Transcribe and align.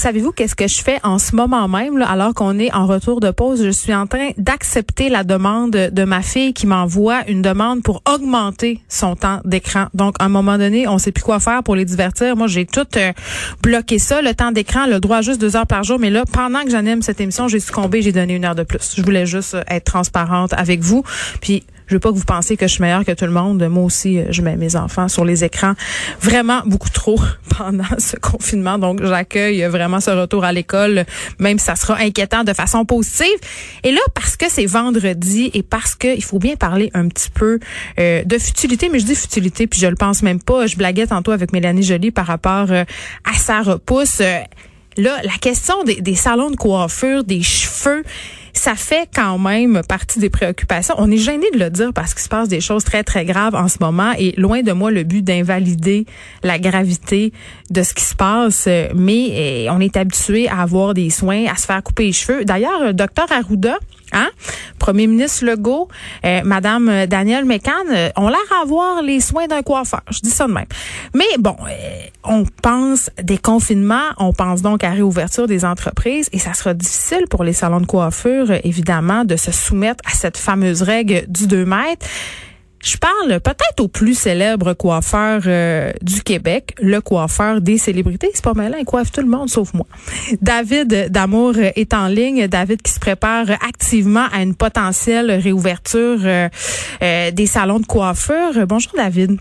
Savez-vous 0.00 0.32
qu'est-ce 0.32 0.54
que 0.54 0.66
je 0.66 0.82
fais 0.82 0.98
en 1.02 1.18
ce 1.18 1.36
moment 1.36 1.68
même, 1.68 2.00
alors 2.00 2.32
qu'on 2.32 2.58
est 2.58 2.72
en 2.72 2.86
retour 2.86 3.20
de 3.20 3.30
pause? 3.30 3.62
Je 3.62 3.68
suis 3.68 3.94
en 3.94 4.06
train 4.06 4.30
d'accepter 4.38 5.10
la 5.10 5.24
demande 5.24 5.72
de 5.72 6.04
ma 6.04 6.22
fille 6.22 6.54
qui 6.54 6.66
m'envoie 6.66 7.20
une 7.28 7.42
demande 7.42 7.82
pour 7.82 8.00
augmenter 8.10 8.80
son 8.88 9.14
temps 9.14 9.42
d'écran. 9.44 9.88
Donc, 9.92 10.14
à 10.18 10.24
un 10.24 10.28
moment 10.30 10.56
donné, 10.56 10.88
on 10.88 10.96
sait 10.96 11.12
plus 11.12 11.22
quoi 11.22 11.38
faire 11.38 11.62
pour 11.62 11.76
les 11.76 11.84
divertir. 11.84 12.34
Moi, 12.34 12.46
j'ai 12.46 12.64
tout 12.64 12.86
euh, 12.96 13.12
bloqué 13.62 13.98
ça. 13.98 14.22
Le 14.22 14.32
temps 14.34 14.52
d'écran, 14.52 14.86
le 14.86 15.00
droit 15.00 15.20
juste 15.20 15.38
deux 15.38 15.54
heures 15.54 15.66
par 15.66 15.84
jour. 15.84 15.98
Mais 15.98 16.08
là, 16.08 16.24
pendant 16.32 16.64
que 16.64 16.70
j'anime 16.70 17.02
cette 17.02 17.20
émission, 17.20 17.46
j'ai 17.48 17.60
succombé, 17.60 18.00
j'ai 18.00 18.12
donné 18.12 18.36
une 18.36 18.46
heure 18.46 18.54
de 18.54 18.62
plus. 18.62 18.94
Je 18.96 19.02
voulais 19.02 19.26
juste 19.26 19.52
euh, 19.52 19.62
être 19.68 19.84
transparente 19.84 20.54
avec 20.54 20.80
vous. 20.80 21.04
Puis, 21.42 21.64
je 21.90 21.96
veux 21.96 22.00
pas 22.00 22.10
que 22.10 22.16
vous 22.16 22.24
pensiez 22.24 22.56
que 22.56 22.68
je 22.68 22.74
suis 22.74 22.82
meilleure 22.82 23.04
que 23.04 23.10
tout 23.10 23.24
le 23.24 23.32
monde. 23.32 23.66
Moi 23.68 23.82
aussi, 23.82 24.18
euh, 24.18 24.26
je 24.30 24.42
mets 24.42 24.56
mes 24.56 24.76
enfants 24.76 25.08
sur 25.08 25.24
les 25.24 25.42
écrans 25.42 25.74
vraiment 26.20 26.62
beaucoup 26.64 26.88
trop 26.88 27.18
pendant 27.58 27.98
ce 27.98 28.16
confinement. 28.16 28.78
Donc, 28.78 29.04
j'accueille 29.04 29.64
vraiment 29.64 30.00
ce 30.00 30.12
retour 30.12 30.44
à 30.44 30.52
l'école, 30.52 31.04
même 31.40 31.58
si 31.58 31.64
ça 31.64 31.74
sera 31.74 31.96
inquiétant 31.96 32.44
de 32.44 32.52
façon 32.52 32.84
positive. 32.84 33.26
Et 33.82 33.90
là, 33.90 34.00
parce 34.14 34.36
que 34.36 34.46
c'est 34.48 34.66
vendredi 34.66 35.50
et 35.52 35.64
parce 35.64 35.96
que 35.96 36.14
il 36.14 36.22
faut 36.22 36.38
bien 36.38 36.54
parler 36.54 36.90
un 36.94 37.08
petit 37.08 37.30
peu 37.30 37.58
euh, 37.98 38.22
de 38.22 38.38
futilité, 38.38 38.88
mais 38.88 39.00
je 39.00 39.06
dis 39.06 39.16
futilité, 39.16 39.66
puis 39.66 39.80
je 39.80 39.88
le 39.88 39.96
pense 39.96 40.22
même 40.22 40.40
pas. 40.40 40.66
Je 40.66 40.76
blaguais 40.76 41.08
tantôt 41.08 41.32
avec 41.32 41.52
Mélanie 41.52 41.82
Joly 41.82 42.12
par 42.12 42.26
rapport 42.26 42.70
euh, 42.70 42.84
à 43.24 43.36
sa 43.36 43.62
repousse. 43.62 44.20
là, 44.20 44.46
la 44.96 45.38
question 45.40 45.74
des 45.82 46.14
salons 46.14 46.50
de 46.50 46.56
coiffure, 46.56 47.24
des 47.24 47.42
cheveux, 47.42 48.04
ça 48.52 48.74
fait 48.74 49.08
quand 49.14 49.38
même 49.38 49.82
partie 49.88 50.18
des 50.18 50.30
préoccupations. 50.30 50.94
On 50.98 51.10
est 51.10 51.16
gêné 51.16 51.46
de 51.52 51.58
le 51.58 51.70
dire 51.70 51.92
parce 51.92 52.14
qu'il 52.14 52.22
se 52.22 52.28
passe 52.28 52.48
des 52.48 52.60
choses 52.60 52.84
très, 52.84 53.02
très 53.02 53.24
graves 53.24 53.54
en 53.54 53.68
ce 53.68 53.78
moment 53.80 54.12
et 54.18 54.32
loin 54.36 54.62
de 54.62 54.72
moi 54.72 54.90
le 54.90 55.04
but 55.04 55.22
d'invalider 55.22 56.06
la 56.42 56.58
gravité 56.58 57.32
de 57.70 57.82
ce 57.82 57.94
qui 57.94 58.04
se 58.04 58.14
passe, 58.14 58.68
mais 58.94 59.64
eh, 59.64 59.70
on 59.70 59.80
est 59.80 59.96
habitué 59.96 60.48
à 60.48 60.60
avoir 60.60 60.94
des 60.94 61.10
soins, 61.10 61.46
à 61.46 61.56
se 61.56 61.66
faire 61.66 61.82
couper 61.82 62.04
les 62.04 62.12
cheveux. 62.12 62.44
D'ailleurs, 62.44 62.94
docteur 62.94 63.30
Arruda, 63.30 63.78
Hein? 64.12 64.28
Premier 64.78 65.06
ministre 65.06 65.44
Legault, 65.44 65.88
euh, 66.24 66.40
Madame 66.44 67.06
Danielle 67.06 67.44
Mécan 67.44 67.70
euh, 67.92 68.08
ont 68.16 68.28
l'air 68.28 68.38
à 68.58 68.62
avoir 68.62 69.02
les 69.02 69.20
soins 69.20 69.46
d'un 69.46 69.62
coiffeur. 69.62 70.00
Je 70.10 70.20
dis 70.20 70.30
ça 70.30 70.46
de 70.46 70.52
même. 70.52 70.66
Mais 71.14 71.24
bon, 71.38 71.56
euh, 71.68 72.06
on 72.24 72.44
pense 72.62 73.10
des 73.22 73.38
confinements, 73.38 74.10
on 74.18 74.32
pense 74.32 74.62
donc 74.62 74.82
à 74.82 74.90
réouverture 74.90 75.46
des 75.46 75.64
entreprises 75.64 76.28
et 76.32 76.38
ça 76.38 76.54
sera 76.54 76.74
difficile 76.74 77.24
pour 77.28 77.44
les 77.44 77.52
salons 77.52 77.80
de 77.80 77.86
coiffure, 77.86 78.50
évidemment, 78.64 79.24
de 79.24 79.36
se 79.36 79.52
soumettre 79.52 80.02
à 80.10 80.14
cette 80.14 80.38
fameuse 80.38 80.82
règle 80.82 81.24
du 81.28 81.46
2 81.46 81.64
mètres. 81.64 82.06
Je 82.82 82.96
parle 82.96 83.40
peut-être 83.40 83.80
au 83.80 83.88
plus 83.88 84.14
célèbre 84.14 84.72
coiffeur 84.72 85.42
euh, 85.46 85.92
du 86.00 86.22
Québec, 86.22 86.74
le 86.80 87.00
coiffeur 87.00 87.60
des 87.60 87.76
célébrités. 87.76 88.30
C'est 88.32 88.44
pas 88.44 88.54
mal, 88.54 88.74
il 88.78 88.86
coiffe 88.86 89.12
tout 89.12 89.20
le 89.20 89.26
monde 89.26 89.50
sauf 89.50 89.74
moi. 89.74 89.86
David 90.40 91.08
Damour 91.10 91.56
est 91.58 91.92
en 91.92 92.06
ligne. 92.06 92.46
David 92.46 92.80
qui 92.80 92.92
se 92.92 93.00
prépare 93.00 93.50
activement 93.50 94.26
à 94.32 94.42
une 94.42 94.54
potentielle 94.54 95.30
réouverture 95.30 96.20
euh, 96.24 96.48
euh, 97.02 97.30
des 97.30 97.46
salons 97.46 97.80
de 97.80 97.86
coiffure. 97.86 98.66
Bonjour 98.66 98.92
David. 98.96 99.38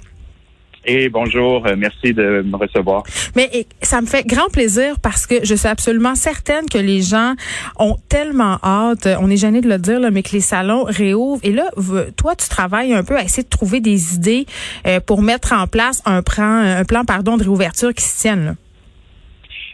Et 0.85 1.09
bonjour, 1.09 1.65
euh, 1.65 1.75
merci 1.77 2.13
de 2.13 2.41
me 2.45 2.55
recevoir. 2.55 3.03
Mais 3.35 3.67
ça 3.81 4.01
me 4.01 4.07
fait 4.07 4.25
grand 4.25 4.49
plaisir 4.49 4.99
parce 5.01 5.27
que 5.27 5.43
je 5.43 5.55
suis 5.55 5.67
absolument 5.67 6.15
certaine 6.15 6.65
que 6.67 6.77
les 6.77 7.01
gens 7.01 7.33
ont 7.77 7.97
tellement 8.07 8.57
hâte, 8.63 9.07
on 9.19 9.29
est 9.29 9.37
gêné 9.37 9.61
de 9.61 9.67
le 9.67 9.77
dire, 9.77 9.99
mais 10.11 10.23
que 10.23 10.31
les 10.31 10.41
salons 10.41 10.83
réouvrent. 10.85 11.41
Et 11.43 11.51
là, 11.51 11.69
toi, 12.15 12.35
tu 12.35 12.47
travailles 12.47 12.93
un 12.93 13.03
peu 13.03 13.17
à 13.17 13.23
essayer 13.23 13.43
de 13.43 13.49
trouver 13.49 13.81
des 13.81 14.15
idées 14.15 14.45
euh, 14.87 14.99
pour 14.99 15.21
mettre 15.21 15.53
en 15.53 15.67
place 15.67 16.01
un 16.05 16.21
plan, 16.21 16.61
un 16.61 16.85
plan 16.85 17.03
pardon, 17.03 17.37
de 17.37 17.43
réouverture 17.43 17.93
qui 17.93 18.03
se 18.03 18.21
tienne. 18.21 18.55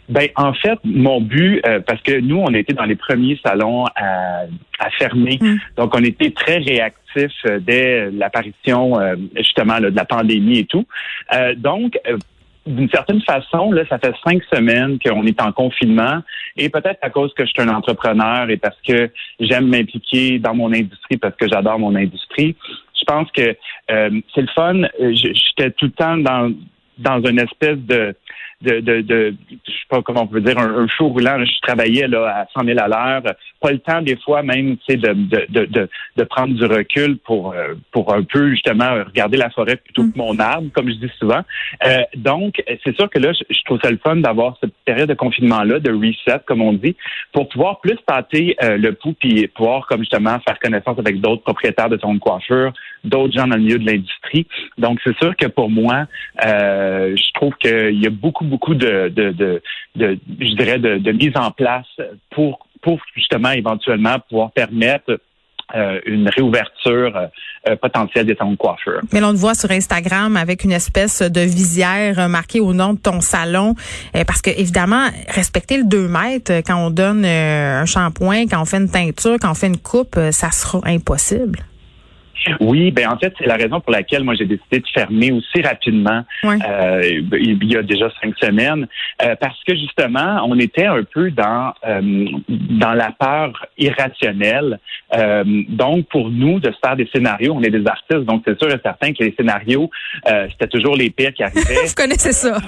Ben, 0.08 0.28
en 0.36 0.52
fait, 0.52 0.78
mon 0.84 1.20
but, 1.20 1.60
euh, 1.66 1.80
parce 1.80 2.00
que 2.02 2.20
nous, 2.20 2.38
on 2.38 2.54
était 2.54 2.74
dans 2.74 2.84
les 2.84 2.94
premiers 2.94 3.38
salons 3.44 3.86
à, 3.96 4.42
à 4.78 4.90
fermer, 4.98 5.38
mm. 5.40 5.56
donc 5.76 5.94
on 5.96 6.04
était 6.04 6.30
très 6.30 6.58
réactifs 6.58 7.32
euh, 7.46 7.58
dès 7.60 8.10
l'apparition 8.12 9.00
euh, 9.00 9.16
justement 9.36 9.80
de 9.80 9.88
la 9.88 10.04
pandémie 10.04 10.60
et 10.60 10.64
tout. 10.66 10.86
donc, 11.56 11.98
d'une 12.66 12.90
certaine 12.90 13.20
façon, 13.22 13.70
là, 13.70 13.84
ça 13.88 13.98
fait 13.98 14.12
cinq 14.24 14.42
semaines 14.52 14.98
qu'on 14.98 15.24
est 15.24 15.40
en 15.40 15.52
confinement 15.52 16.20
et 16.56 16.68
peut-être 16.68 16.98
à 17.02 17.10
cause 17.10 17.32
que 17.34 17.44
je 17.44 17.50
suis 17.50 17.62
un 17.62 17.72
entrepreneur 17.72 18.50
et 18.50 18.56
parce 18.56 18.76
que 18.86 19.08
j'aime 19.38 19.68
m'impliquer 19.68 20.40
dans 20.40 20.54
mon 20.54 20.72
industrie 20.72 21.16
parce 21.16 21.36
que 21.36 21.46
j'adore 21.48 21.78
mon 21.78 21.94
industrie. 21.94 22.56
Je 22.98 23.04
pense 23.06 23.30
que 23.30 23.56
c'est 23.88 24.40
le 24.40 24.48
fun. 24.52 24.82
J'étais 24.98 25.70
tout 25.72 25.86
le 25.86 25.92
temps 25.92 26.16
dans 26.16 26.52
dans 26.98 27.22
une 27.22 27.38
espèce 27.38 27.78
de 27.78 28.14
de, 28.62 28.80
de, 28.80 29.00
de, 29.02 29.34
je 29.50 29.70
sais 29.70 29.78
pas 29.90 30.00
comment 30.02 30.22
on 30.22 30.26
peut 30.26 30.40
dire, 30.40 30.58
un, 30.58 30.86
show 30.88 31.08
roulant. 31.08 31.36
Je 31.44 31.60
travaillais 31.60 32.08
là 32.08 32.26
à 32.26 32.46
100 32.58 32.64
000 32.64 32.78
à 32.78 32.88
l'heure. 32.88 33.22
Pas 33.60 33.70
le 33.70 33.78
temps 33.78 34.00
des 34.00 34.16
fois 34.16 34.42
même, 34.42 34.76
tu 34.78 34.92
sais, 34.92 34.96
de, 34.96 35.12
de, 35.12 35.66
de, 35.66 35.88
de, 36.16 36.24
prendre 36.24 36.54
du 36.54 36.64
recul 36.64 37.18
pour 37.18 37.52
euh, 37.52 37.74
pour 37.92 38.14
un 38.14 38.22
peu 38.22 38.50
justement 38.50 39.04
regarder 39.04 39.36
la 39.36 39.50
forêt 39.50 39.76
plutôt 39.76 40.04
que 40.04 40.16
mon 40.16 40.38
arbre, 40.38 40.68
comme 40.72 40.88
je 40.88 40.94
dis 40.94 41.10
souvent. 41.18 41.42
Euh, 41.84 42.02
donc, 42.16 42.62
c'est 42.84 42.96
sûr 42.96 43.10
que 43.10 43.18
là, 43.18 43.32
je, 43.32 43.64
trouve 43.64 43.78
ça 43.82 43.90
le 43.90 43.98
fun 43.98 44.16
d'avoir 44.16 44.56
cette 44.60 44.74
période 44.84 45.08
de 45.08 45.14
confinement-là, 45.14 45.78
de 45.78 45.92
reset, 45.92 46.40
comme 46.46 46.62
on 46.62 46.72
dit, 46.72 46.96
pour 47.32 47.48
pouvoir 47.48 47.80
plus 47.80 47.98
tâter 48.06 48.56
euh, 48.62 48.78
le 48.78 48.92
pouls 48.94 49.14
puis 49.20 49.48
pouvoir, 49.48 49.86
comme 49.86 50.00
justement, 50.00 50.38
faire 50.40 50.58
connaissance 50.58 50.98
avec 50.98 51.20
d'autres 51.20 51.42
propriétaires 51.42 51.90
de 51.90 51.96
ton 51.96 52.18
coiffure, 52.18 52.72
d'autres 53.04 53.34
gens 53.34 53.46
dans 53.46 53.56
le 53.56 53.62
milieu 53.62 53.78
de 53.78 53.86
l'industrie. 53.86 54.46
Donc, 54.78 54.98
c'est 55.04 55.16
sûr 55.18 55.36
que 55.36 55.46
pour 55.46 55.70
moi, 55.70 56.06
je 56.40 57.32
trouve 57.34 57.54
qu'il 57.56 58.00
y 58.00 58.06
a 58.06 58.10
beaucoup 58.10 58.45
beaucoup 58.46 58.74
de, 58.74 59.12
je 59.96 60.56
dirais, 60.56 60.78
de, 60.78 61.12
mise 61.12 61.36
en 61.36 61.50
place 61.50 61.86
pour, 62.30 62.66
pour 62.82 63.00
justement 63.14 63.50
éventuellement 63.50 64.16
pouvoir 64.28 64.52
permettre 64.52 65.18
euh, 65.74 65.98
une 66.06 66.28
réouverture 66.28 67.28
euh, 67.68 67.74
potentielle 67.74 68.24
des 68.24 68.36
salons 68.36 68.52
de 68.52 68.56
coiffure. 68.56 69.00
Mais 69.12 69.20
on 69.24 69.32
te 69.32 69.36
voit 69.36 69.56
sur 69.56 69.68
Instagram 69.72 70.36
avec 70.36 70.62
une 70.62 70.70
espèce 70.70 71.22
de 71.22 71.40
visière 71.40 72.28
marquée 72.28 72.60
au 72.60 72.72
nom 72.72 72.92
de 72.92 73.00
ton 73.00 73.20
salon, 73.20 73.74
euh, 74.14 74.22
parce 74.24 74.42
que 74.42 74.50
évidemment, 74.50 75.08
respecter 75.28 75.78
le 75.78 75.82
2 75.82 76.06
mètres 76.06 76.52
quand 76.64 76.76
on 76.76 76.90
donne 76.90 77.24
un 77.24 77.84
shampoing, 77.84 78.46
quand 78.46 78.62
on 78.62 78.64
fait 78.64 78.76
une 78.76 78.88
teinture, 78.88 79.38
quand 79.40 79.50
on 79.50 79.54
fait 79.54 79.66
une 79.66 79.78
coupe, 79.78 80.16
ça 80.30 80.52
sera 80.52 80.78
impossible. 80.84 81.58
Oui, 82.60 82.90
ben 82.90 83.08
en 83.08 83.18
fait, 83.18 83.34
c'est 83.38 83.46
la 83.46 83.56
raison 83.56 83.80
pour 83.80 83.92
laquelle 83.92 84.24
moi 84.24 84.34
j'ai 84.34 84.46
décidé 84.46 84.80
de 84.80 84.86
fermer 84.92 85.32
aussi 85.32 85.62
rapidement 85.62 86.22
euh, 86.44 87.02
il 87.32 87.64
y 87.64 87.76
a 87.76 87.82
déjà 87.82 88.08
cinq 88.22 88.34
semaines, 88.38 88.86
euh, 89.22 89.34
parce 89.36 89.62
que 89.64 89.74
justement, 89.74 90.42
on 90.46 90.58
était 90.58 90.86
un 90.86 91.02
peu 91.02 91.30
dans 91.30 91.72
euh, 91.86 92.26
dans 92.48 92.92
la 92.92 93.12
peur 93.12 93.66
irrationnelle. 93.78 94.78
donc, 95.68 96.06
pour 96.08 96.30
nous, 96.30 96.60
de 96.60 96.70
se 96.70 96.76
faire 96.84 96.96
des 96.96 97.08
scénarios, 97.12 97.54
on 97.54 97.62
est 97.62 97.70
des 97.70 97.86
artistes, 97.86 98.24
donc 98.24 98.42
c'est 98.46 98.58
sûr 98.58 98.70
et 98.70 98.80
certain 98.82 99.12
que 99.12 99.22
les 99.22 99.34
scénarios, 99.36 99.90
c'était 100.24 100.68
toujours 100.68 100.96
les 100.96 101.10
pires 101.10 101.32
qui 101.32 101.42
arrivaient. 101.42 101.82
Vous 101.86 101.94
connaissez 101.94 102.32
ça. 102.32 102.58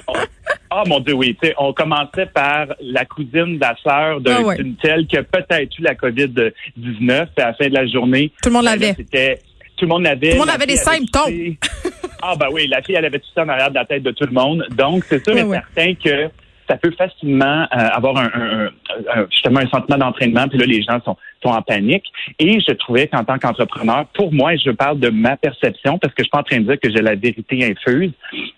Ah 0.70 0.82
mon 0.86 1.00
Dieu, 1.00 1.14
oui. 1.14 1.36
on 1.58 1.72
commençait 1.72 2.26
par 2.26 2.66
la 2.80 3.04
cousine 3.04 3.56
de 3.56 3.60
la 3.60 3.74
sœur 3.82 4.20
ah 4.26 4.54
d'une 4.56 4.76
telle 4.76 5.06
qui 5.06 5.16
a 5.16 5.22
peut-être 5.22 5.78
eu 5.78 5.82
la 5.82 5.94
COVID-19. 5.94 7.26
À 7.36 7.46
la 7.46 7.54
fin 7.54 7.68
de 7.68 7.74
la 7.74 7.86
journée, 7.86 8.32
tout 8.42 8.50
le 8.50 8.54
monde 8.54 8.64
l'avait. 8.64 8.94
C'était 8.94 9.38
tout 9.78 9.84
le 9.84 9.88
monde 9.88 10.02
l'avait. 10.02 10.30
Tout 10.30 10.34
le 10.34 10.40
monde 10.40 10.50
avait 10.50 10.66
des 10.66 10.76
symptômes. 10.76 11.56
ah 12.22 12.34
ben 12.38 12.48
oui, 12.52 12.66
la 12.66 12.82
fille, 12.82 12.96
elle 12.96 13.04
avait 13.04 13.18
tout 13.18 13.28
ça 13.34 13.44
en 13.44 13.48
arrière 13.48 13.70
de 13.70 13.76
la 13.76 13.84
tête 13.84 14.02
de 14.02 14.10
tout 14.10 14.26
le 14.26 14.32
monde. 14.32 14.66
Donc, 14.70 15.04
c'est 15.08 15.24
sûr 15.24 15.36
et 15.36 15.48
certain 15.48 15.94
que 15.94 16.30
ça 16.68 16.76
peut 16.76 16.90
facilement 16.90 17.62
euh, 17.62 17.88
avoir 17.92 18.18
un, 18.18 18.68
justement 19.30 19.60
un 19.60 19.68
sentiment 19.68 19.96
d'entraînement, 19.96 20.48
puis 20.48 20.58
là, 20.58 20.66
les 20.66 20.82
gens 20.82 21.00
sont, 21.02 21.16
sont 21.42 21.48
en 21.48 21.62
panique. 21.62 22.04
Et 22.38 22.60
je 22.60 22.72
trouvais 22.72 23.06
qu'en 23.06 23.24
tant 23.24 23.38
qu'entrepreneur, 23.38 24.06
pour 24.12 24.32
moi, 24.32 24.54
je 24.56 24.70
parle 24.70 24.98
de 24.98 25.08
ma 25.08 25.36
perception, 25.36 25.98
parce 25.98 26.12
que 26.12 26.22
je 26.22 26.24
suis 26.24 26.30
pas 26.30 26.40
en 26.40 26.42
train 26.42 26.60
de 26.60 26.64
dire 26.64 26.78
que 26.78 26.90
j'ai 26.90 27.00
la 27.00 27.14
vérité 27.14 27.64
infuse. 27.64 28.12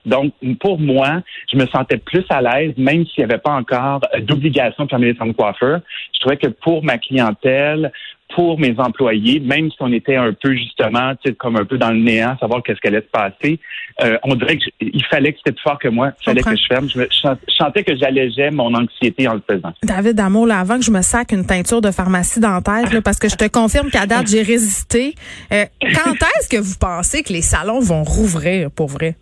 Donc, 0.04 0.32
pour 0.58 0.80
moi, 0.80 1.22
je 1.52 1.56
me 1.56 1.66
sentais 1.66 1.98
plus 1.98 2.24
à 2.30 2.42
l'aise, 2.42 2.74
même 2.76 3.06
s'il 3.06 3.24
n'y 3.24 3.32
avait 3.32 3.40
pas 3.40 3.52
encore 3.52 4.00
d'obligation 4.22 4.84
de 4.84 4.90
fermer 4.90 5.12
les 5.12 5.18
salons 5.18 5.30
de 5.30 5.36
coiffeur. 5.36 5.80
Je 6.14 6.20
trouvais 6.20 6.36
que 6.36 6.48
pour 6.48 6.82
ma 6.82 6.98
clientèle, 6.98 7.92
pour 8.34 8.58
mes 8.58 8.74
employés, 8.78 9.40
même 9.40 9.70
si 9.70 9.76
on 9.80 9.92
était 9.92 10.16
un 10.16 10.32
peu 10.32 10.54
justement, 10.54 11.12
comme 11.38 11.56
un 11.56 11.64
peu 11.64 11.78
dans 11.78 11.90
le 11.90 11.98
néant, 11.98 12.36
savoir 12.38 12.62
qu'est-ce 12.62 12.80
qu'elle 12.80 12.94
allait 12.94 13.04
se 13.04 13.10
passer, 13.10 13.58
euh, 14.02 14.18
on 14.22 14.34
dirait 14.34 14.56
qu'il 14.56 15.04
fallait 15.06 15.32
que 15.32 15.38
c'était 15.38 15.52
plus 15.52 15.62
fort 15.62 15.78
que 15.78 15.88
moi, 15.88 16.12
il 16.20 16.24
fallait 16.24 16.42
que 16.42 16.56
je 16.56 16.66
ferme. 16.68 16.88
Je, 16.88 17.02
sentais 17.56 17.84
que 17.84 17.96
j'allégeais 17.96 18.50
mon 18.50 18.74
anxiété 18.74 19.28
en 19.28 19.34
le 19.34 19.42
faisant. 19.48 19.72
David 19.82 20.14
Damour, 20.14 20.46
là, 20.46 20.60
avant 20.60 20.78
que 20.78 20.84
je 20.84 20.90
me 20.90 21.02
sac 21.02 21.32
une 21.32 21.46
teinture 21.46 21.80
de 21.80 21.90
pharmacie 21.90 22.40
dentaire, 22.40 22.92
là, 22.92 23.02
parce 23.02 23.18
que 23.18 23.28
je 23.28 23.36
te 23.36 23.46
confirme 23.48 23.90
qu'à 23.90 24.06
date, 24.06 24.28
j'ai 24.28 24.42
résisté. 24.42 25.14
Euh, 25.52 25.64
quand 25.82 26.12
est-ce 26.12 26.48
que 26.48 26.56
vous 26.56 26.76
pensez 26.78 27.22
que 27.22 27.32
les 27.32 27.42
salons 27.42 27.80
vont 27.80 28.02
rouvrir 28.02 28.70
pour 28.70 28.88
vrai? 28.88 29.16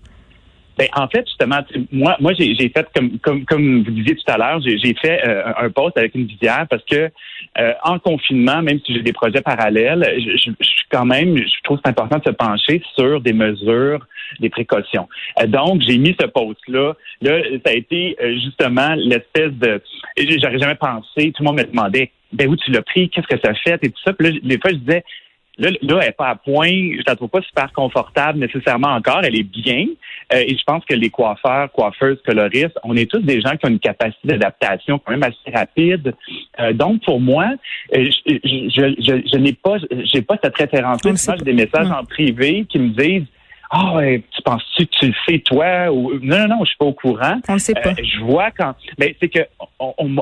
Ben, 0.78 0.86
en 0.94 1.08
fait, 1.08 1.26
justement, 1.26 1.58
moi, 1.90 2.16
moi, 2.20 2.32
j'ai 2.38 2.54
fait 2.69 2.86
comme, 2.94 3.19
comme, 3.19 3.44
comme 3.46 3.82
vous 3.82 3.90
disiez 3.90 4.14
tout 4.14 4.30
à 4.32 4.38
l'heure, 4.38 4.60
j'ai 4.62 4.94
fait 4.94 5.20
euh, 5.26 5.52
un 5.58 5.70
post 5.70 5.98
avec 5.98 6.14
une 6.14 6.26
visière 6.26 6.66
parce 6.70 6.84
que 6.84 7.10
euh, 7.58 7.72
en 7.82 7.98
confinement, 7.98 8.62
même 8.62 8.78
si 8.86 8.94
j'ai 8.94 9.02
des 9.02 9.12
projets 9.12 9.40
parallèles, 9.40 10.06
je, 10.19 10.36
je, 10.36 10.52
suis 10.64 10.86
quand 10.88 11.04
même, 11.04 11.36
je 11.36 11.62
trouve 11.64 11.80
c'est 11.84 11.90
important 11.90 12.19
de 12.19 12.25
se 12.25 12.30
pencher 12.30 12.80
sur 12.96 13.20
des 13.20 13.32
mesures, 13.32 14.06
des 14.38 14.50
précautions. 14.50 15.08
Euh, 15.42 15.48
donc, 15.48 15.82
j'ai 15.82 15.98
mis 15.98 16.14
ce 16.19 16.26
post-là. 16.26 16.94
Là, 17.22 17.42
ça 17.66 17.72
a 17.72 17.74
été 17.74 18.16
justement 18.44 18.94
l'espèce 18.94 19.52
de, 19.54 19.82
j'aurais 20.16 20.60
jamais 20.60 20.76
pensé. 20.76 21.32
Tout 21.32 21.42
le 21.42 21.44
monde 21.44 21.58
me 21.58 21.64
demandait, 21.64 22.12
ben 22.32 22.48
où 22.48 22.54
tu 22.54 22.70
l'as 22.70 22.82
pris, 22.82 23.10
qu'est-ce 23.10 23.26
que 23.26 23.40
ça 23.42 23.52
fait 23.54 23.82
et 23.82 23.90
tout 23.90 24.00
ça. 24.04 24.12
Puis 24.12 24.31
là, 24.31 24.38
des 24.44 24.58
fois, 24.60 24.70
je 24.70 24.76
disais, 24.76 25.02
Là, 25.58 25.70
là, 25.70 25.99
elle 26.00 26.06
n'est 26.06 26.12
pas 26.12 26.28
à 26.28 26.37
point. 26.37 26.70
Je 26.70 27.02
la 27.06 27.16
trouve 27.16 27.28
pas 27.28 27.43
super 27.43 27.72
confortable 27.72 28.38
nécessairement 28.38 28.94
encore. 28.94 29.20
Elle 29.25 29.37
est 29.37 29.43
bien. 29.43 29.87
Euh, 30.32 30.44
et 30.46 30.56
je 30.56 30.62
pense 30.64 30.84
que 30.84 30.94
les 30.94 31.10
coiffeurs, 31.10 31.70
coiffeuses, 31.72 32.20
coloristes, 32.25 32.78
on 32.84 32.96
est 32.96 33.10
tous 33.10 33.20
des 33.20 33.40
gens 33.40 33.56
qui 33.56 33.66
ont 33.66 33.70
une 33.70 33.81
capacité 33.81 34.28
d'adaptation 34.28 34.99
quand 34.99 35.12
même 35.12 35.25
assez 35.25 35.50
rapide. 35.52 36.14
Euh, 36.60 36.72
donc, 36.72 37.02
pour 37.05 37.20
moi, 37.20 37.46
euh, 37.94 38.08
je, 38.26 38.34
je, 38.44 39.22
je, 39.32 39.37
n'ai 39.38 39.52
pas, 39.52 39.76
j'ai 40.12 40.22
pas 40.22 40.37
cette 40.43 40.56
référence-là. 40.56 41.37
J'ai 41.38 41.44
des 41.44 41.52
messages 41.52 41.90
en 41.90 42.05
privé 42.05 42.64
qui 42.69 42.78
me 42.78 42.90
disent 42.90 43.26
ah, 43.70 43.97
ouais, 43.97 44.23
tu 44.31 44.43
penses-tu 44.43 44.87
que 44.87 44.91
tu 44.99 45.06
le 45.09 45.15
sais 45.29 45.38
toi 45.41 45.93
ou 45.93 46.19
non 46.23 46.38
non 46.38 46.49
non, 46.49 46.59
je 46.61 46.69
suis 46.69 46.76
pas 46.79 46.87
au 46.87 46.93
courant. 46.93 47.41
On 47.49 47.53
le 47.55 47.59
sait 47.59 47.75
pas. 47.75 47.94
je 48.03 48.20
vois 48.20 48.50
quand, 48.50 48.75
mais 48.99 49.15
c'est 49.20 49.29
que 49.29 49.41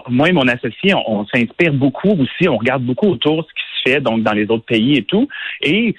moi 0.08 0.28
et 0.28 0.32
mon 0.32 0.48
associé, 0.48 0.94
on, 0.94 1.20
on 1.20 1.26
s'inspire 1.26 1.72
beaucoup 1.72 2.10
aussi, 2.10 2.48
on 2.48 2.56
regarde 2.56 2.82
beaucoup 2.82 3.06
autour 3.06 3.44
ce 3.44 3.54
qui 3.54 3.66
donc 4.00 4.22
dans 4.22 4.32
les 4.32 4.44
autres 4.50 4.64
pays 4.64 4.96
et 4.96 5.04
tout. 5.04 5.28
Et 5.62 5.94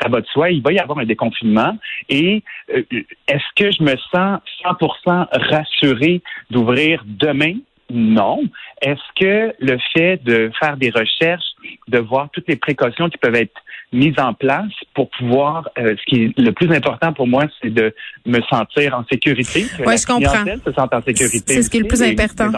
ça 0.00 0.08
va 0.08 0.20
de 0.20 0.26
soi, 0.26 0.50
il 0.50 0.62
va 0.62 0.72
y 0.72 0.78
avoir 0.78 0.98
un 0.98 1.04
déconfinement. 1.04 1.76
Et 2.08 2.42
euh, 2.74 2.82
est-ce 3.28 3.44
que 3.56 3.70
je 3.70 3.82
me 3.82 3.96
sens 4.12 4.40
100% 4.64 5.26
rassuré 5.50 6.22
d'ouvrir 6.50 7.04
demain? 7.06 7.54
Non. 7.90 8.42
Est-ce 8.82 9.00
que 9.18 9.54
le 9.60 9.78
fait 9.94 10.22
de 10.24 10.50
faire 10.60 10.76
des 10.76 10.90
recherches, 10.90 11.46
de 11.88 11.98
voir 11.98 12.28
toutes 12.32 12.48
les 12.48 12.56
précautions 12.56 13.08
qui 13.08 13.18
peuvent 13.18 13.34
être 13.34 13.62
mise 13.92 14.18
en 14.18 14.34
place 14.34 14.70
pour 14.94 15.08
pouvoir, 15.10 15.68
euh, 15.78 15.94
ce 15.98 16.04
qui 16.06 16.24
est 16.24 16.38
le 16.38 16.52
plus 16.52 16.70
important 16.74 17.12
pour 17.12 17.26
moi, 17.26 17.44
c'est 17.62 17.70
de 17.70 17.94
me 18.26 18.40
sentir 18.42 18.94
en 18.94 19.04
sécurité. 19.10 19.66
Oui, 19.86 19.96
je 19.96 20.06
comprends. 20.06 20.44
Se 20.44 20.80
en 20.80 21.02
sécurité. 21.02 21.54
C'est 21.54 21.62
ce 21.62 21.70
qui 21.70 21.78
est 21.78 21.80
le 21.80 21.86
plus 21.86 22.02
important. 22.02 22.50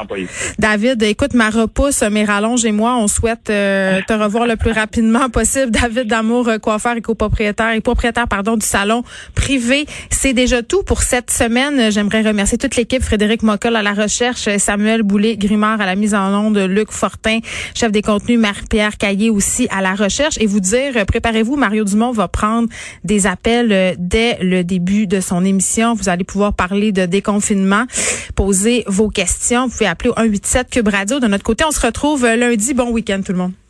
David, 0.59 1.03
écoute, 1.03 1.35
ma 1.35 1.51
repousse, 1.51 2.03
mes 2.03 2.25
rallonges 2.25 2.65
et 2.65 2.73
moi, 2.73 2.97
on 2.97 3.07
souhaite 3.07 3.49
euh, 3.49 4.01
te 4.07 4.12
revoir 4.12 4.47
le 4.47 4.57
plus 4.57 4.73
rapidement 4.73 5.29
possible. 5.33 5.71
David 5.71 6.09
Damour, 6.09 6.49
euh, 6.49 6.59
coiffeur 6.59 6.97
et 6.97 7.01
copropriétaire 7.01 7.73
et 7.75 7.81
propriétaire, 7.81 8.27
pardon, 8.27 8.56
du 8.56 8.67
salon 8.67 9.05
privé. 9.37 9.87
C'est 10.11 10.33
déjà 10.33 10.63
tout 10.63 10.83
pour 10.83 11.03
cette 11.03 11.31
semaine. 11.31 11.93
J'aimerais 11.93 12.23
remercier 12.23 12.59
toute 12.59 12.75
l'équipe, 12.75 13.03
Frédéric 13.03 13.43
Mockel 13.43 13.77
à 13.77 13.83
la 13.83 13.93
recherche, 13.93 14.49
Samuel 14.59 15.03
Boulay-Grimard 15.03 15.81
à 15.81 15.87
la 15.87 15.95
mise 15.95 16.15
en 16.15 16.47
onde, 16.47 16.59
Luc 16.59 16.91
Fortin, 16.91 17.39
chef 17.75 17.93
des 17.93 18.03
contenus, 18.03 18.39
Marie-Pierre 18.39 18.97
Caillé 19.00 19.31
aussi 19.31 19.67
à 19.70 19.81
la 19.81 19.94
recherche 19.94 20.37
et 20.41 20.47
vous 20.47 20.61
dire, 20.61 21.06
préparez-vous, 21.06 21.56
Mario 21.56 21.85
Dumont 21.85 22.12
va 22.12 22.29
prendre 22.29 22.69
des 23.02 23.26
appels 23.26 23.73
euh, 23.73 23.94
dès 23.99 24.37
le 24.43 24.62
début 24.62 25.06
de 25.06 25.20
son 25.20 25.43
émission. 25.43 25.94
Vous 25.94 26.11
allez 26.11 26.25
pouvoir 26.25 26.52
parler 26.52 26.93
de 26.93 27.06
déconfinement, 27.06 27.87
poser 28.37 28.85
vos 28.87 29.08
questions. 29.08 29.67
Vous 29.67 29.73
pouvez 29.73 29.87
appeler 29.87 30.11
au 30.11 30.14
187 30.14 30.69
Cube 30.69 30.88
Radio. 30.88 31.19
De 31.19 31.29
notre 31.29 31.44
côté, 31.44 31.64
on 31.67 31.70
se 31.70 31.81
retrouve 31.81 32.26
lundi. 32.26 32.75
Bon 32.75 32.91
week-end 32.91 33.23
tout 33.25 33.32
le 33.32 33.38
monde. 33.38 33.61